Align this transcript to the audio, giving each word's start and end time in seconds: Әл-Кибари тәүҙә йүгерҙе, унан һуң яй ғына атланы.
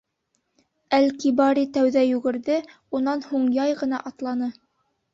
Әл-Кибари 0.99 1.67
тәүҙә 1.77 2.03
йүгерҙе, 2.09 2.59
унан 3.01 3.25
һуң 3.31 3.49
яй 3.63 3.81
ғына 3.87 4.05
атланы. 4.13 4.53